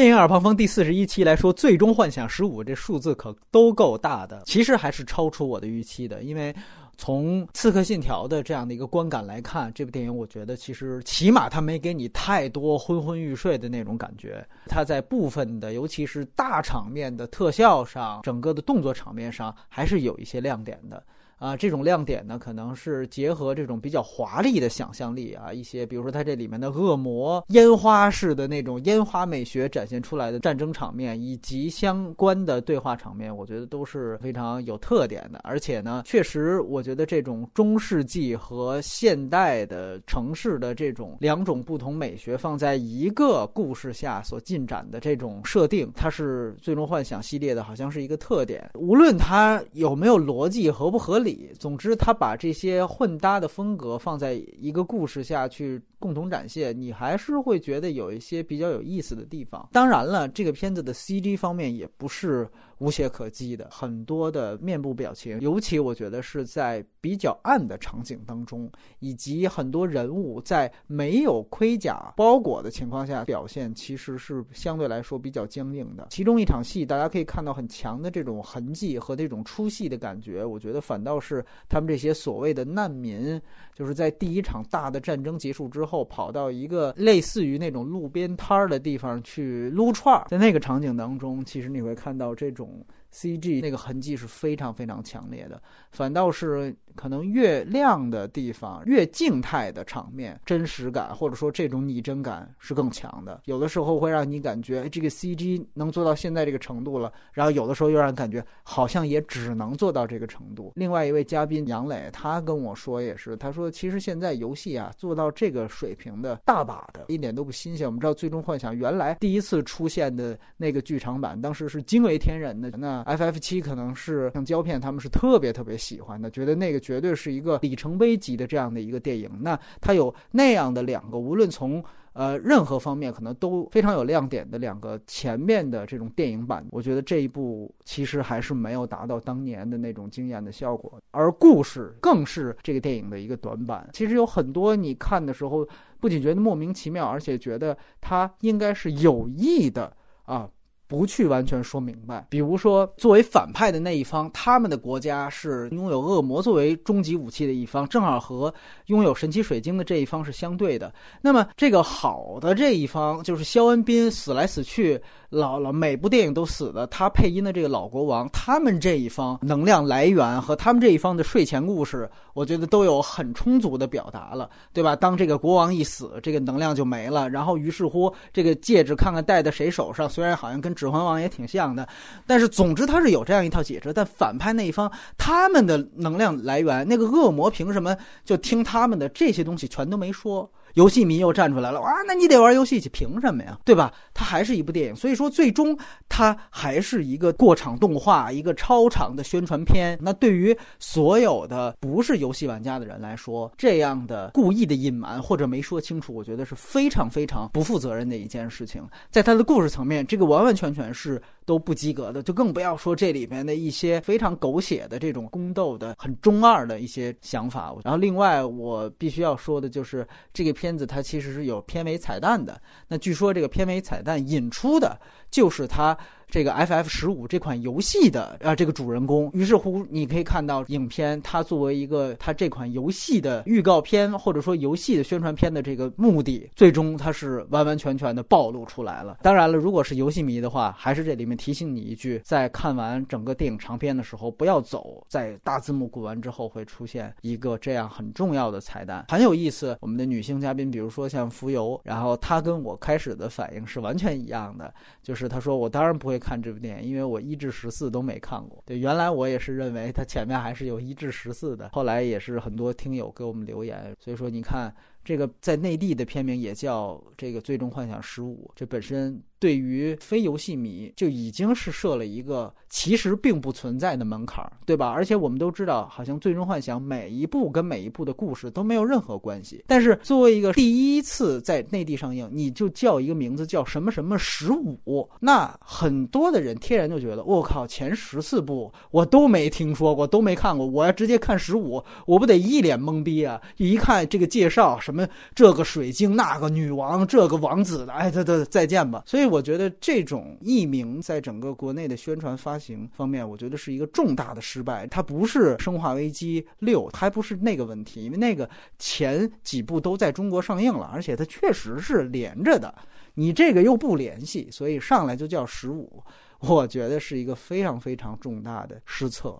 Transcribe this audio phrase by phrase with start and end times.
[0.00, 6.22] 电影耳旁风第四十一期来说，《最终幻想十五》这数字可都够大的，其实还是超出我的预期的。
[6.22, 6.56] 因为
[6.96, 14.42] 从《刺客信条》的这样的一个观感来看，这部电影我觉得其实起码它没给你太多昏昏欲睡的那种感觉。
[14.68, 21.04] 它在部分的，尤其是大场面的特效上，整个的动作场面上，还是有一些亮点的。
[21.40, 35.40] 啊，这种亮点呢，可能是结合这种比较华丽的想象力啊，一些比如说它这里面的恶魔烟花式的那种烟花美学展现出来的战争场面，以及相关的对话场面，我觉得都是非常有特点的。
[35.42, 48.70] 而且呢，确实，我觉得这种中世纪和现代的城市的这种两种不同美学放在一个故事下所进展的这种设定，它是《最终幻想》系列的好像是一个特点。
[48.74, 51.29] 无论它有没有逻辑合不合理。
[51.58, 59.68] 总之，他把这些混搭的风格放在一个故事下去共同展现，你还是会觉得有一些比较有意思的地方。
[59.70, 62.50] 当然了，这个片子的 CG 方面也不是。
[62.80, 76.06] 无懈可击的很多的面部表情，尤其我觉得是在比较暗的场景当中，以及很多人物在没有盔甲包裹的情况下表现，其实是相对来说比较僵硬的。
[76.08, 80.42] 其中一场戏，大家可以看到很强的这种痕迹和这种出戏的感觉。
[80.42, 83.38] 我觉得反倒是他们这些所谓的难民，
[83.74, 92.84] 就是在第一场大的战争结束之后，后跑到一个类似于那种路边摊儿的地方去撸串儿，在那个场景当中，其实你会看到这种。
[93.10, 93.60] C.G.
[93.60, 96.74] 那个痕迹是非常非常强烈的，反倒是。
[96.96, 103.40] 可能越亮的地方，越静态的场面，真实感或者说这种拟真感是更强的。
[103.44, 110.72] 有的时候会让你感觉，这个 CG 能做到现在这个程度了，然后有的时候又让人感觉好像也只能做到这个程度。
[110.74, 117.86] 另外一位嘉宾杨磊，他跟我说也是，他说其实现在游戏啊做到这个水平的大把的，一点都不新鲜。
[117.86, 122.68] 我们知道《最终幻想》原来第一次出现的那个剧场版，当时是惊为天人的。
[122.76, 126.80] 那 FF 七可能是像胶片他们是特别特别喜欢的，觉得那个。
[126.80, 129.30] 绝对是一个里程碑级的这样的一个电影。
[129.42, 131.84] 那它有那样的两个，无论从
[132.14, 140.98] 呃任何方面可能都非常有亮点的两个前面的这种电影版，我觉得这一部其实还是没有达到当年的那种惊艳的效果。
[141.10, 143.88] 而故事更是这个电影的一个短板。
[143.92, 145.68] 其实有很多你看的时候，
[146.00, 149.94] 不仅觉得莫名其妙，而且觉得它应该是有意的
[150.24, 150.48] 啊。
[150.90, 158.52] 不去完全说明白，比如说，作为反派的那一方，他们的国家是拥有恶魔作为终极武器的一方，正好和
[158.86, 160.92] 拥有神奇水晶的这一方是相对的。
[161.22, 165.00] 那么，这个好的这一方，就是肖恩宾死来死去。
[165.30, 166.88] 老了，每部电影都死的。
[166.88, 174.96] 他配音的这个老国王，他们这一方能量来源和他们这一方的睡前故事，我觉得都有很充足的表达了，对吧？
[174.96, 177.30] 当这个国王一死，这个能量就没了。
[177.30, 181.86] 然后于是乎，这个戒指看看戴在谁手上，虽然好像跟指环王也挺像的，
[182.26, 183.92] 但是总之他是有这样一套解释。
[183.92, 189.06] 但反派那一方，他们的能量来源，那个恶魔凭什么就听他们的？
[189.10, 190.50] 这些东西全都没说。
[190.74, 193.58] 游戏迷又站出来了，哇，那你得玩游戏去，凭什么呀？
[193.64, 193.92] 对吧？
[194.14, 195.76] 它还是一部电影，所以说最终
[196.08, 199.98] 它还是一个过场动画，一个超长的宣传片。
[200.00, 208.80] 那对于所有的不是游戏玩家的人来说，这样的故意的隐瞒或者没说清楚，我觉得是非常非常不负责任的一件事情。
[209.10, 217.74] 在它的故事层面，这个完完全完全是都不及格的，就更不要说这里面的一些非常狗血的这种宫斗的很中二的一些想法。
[217.82, 220.50] 然后另外我必须要说的就是这个。
[220.60, 225.00] 片子它其实是有片尾彩蛋的，那据说这个片尾彩蛋引出的
[225.30, 225.96] 就是它。
[226.32, 239.18] 这个 FF 十五这款游戏的啊，这个主人公，于是乎你可以看到影片，它作为一个它这款游戏的预告片或者说游戏的宣传片的这个目的，最终它是完完全全的暴露出来了。
[239.22, 249.76] 当然了，如果是游戏迷的话，还是这里面提醒你一句，在看完整个电影长片的时候，不要走，在大字幕滚完之后会出现一个这样很重要的彩蛋，很有意思。
[249.80, 256.20] 我们的女性嘉宾，比如说像浮游，然后她跟我开始的反应是完全一样的，就是她说我当然不会。
[256.20, 258.62] 看这部电影，因为我一至十四都没看过。
[258.66, 264.70] 对，原来我也是认为它前面还是有一至十四的，后来也是很多听友给我们留言，所以说你看
[265.04, 269.20] 这个在内地的片名也叫这个《最终幻想十五》，这本身。
[269.40, 274.90] 对于非游戏迷就已经是设了一个其实并不存在的门槛，对吧？
[274.90, 279.64] 而且我们都知道，好像《最终幻想》每一部跟每一部的故事都没有任何关系。
[279.66, 293.40] 但是作为一个第一次在内地上映，你就叫一个名字叫什么什么十五，那很多的人天然就觉得，我靠，前十四部我都没听说过，都没看过，我要直接看十五，我不得一脸懵逼啊！
[293.56, 299.02] 一看这个介绍，什么这个水晶那个女王这个王子的，哎，他他再见吧。
[299.06, 304.86] 所以我觉得这种译名在整个国内的宣传发行方面，我觉得是一个重大的失败。
[304.86, 308.48] 它不是《生化危机六》，还不是那个问题，因为那个
[308.78, 312.74] 前几部都在中国上映了，而且它确实是连着的。
[313.14, 316.02] 你这个又不联系，所以上来就叫十五，
[316.38, 319.38] 我觉得是一个非常非常重大的失策。